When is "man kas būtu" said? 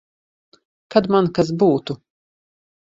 1.17-2.01